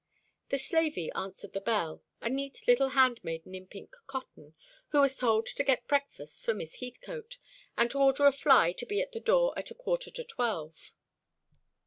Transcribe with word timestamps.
The 0.49 0.57
slavey 0.57 1.11
answered 1.11 1.53
the 1.53 1.61
bell, 1.61 2.01
a 2.21 2.27
neat 2.27 2.67
little 2.67 2.89
handmaiden 2.89 3.53
in 3.53 3.67
pink 3.67 3.95
cotton, 4.07 4.55
who 4.87 4.99
was 5.01 5.15
told 5.15 5.45
to 5.45 5.63
get 5.63 5.87
breakfast 5.87 6.43
for 6.43 6.55
Miss 6.55 6.79
Heathcote, 6.79 7.37
and 7.77 7.91
to 7.91 7.99
order 7.99 8.25
a 8.25 8.31
fly 8.31 8.71
to 8.71 8.85
be 8.87 8.99
at 8.99 9.11
the 9.11 9.19
door 9.19 9.53
at 9.55 9.69
a 9.69 9.75
quarter 9.75 10.09
to 10.09 10.23
twelve. 10.23 10.91